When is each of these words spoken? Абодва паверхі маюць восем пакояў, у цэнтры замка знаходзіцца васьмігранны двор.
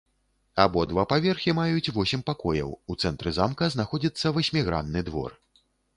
Абодва 0.63 1.03
паверхі 1.11 1.53
маюць 1.59 1.93
восем 1.97 2.23
пакояў, 2.29 2.73
у 2.95 2.95
цэнтры 3.03 3.37
замка 3.41 3.69
знаходзіцца 3.77 4.33
васьмігранны 4.39 5.05
двор. 5.13 5.37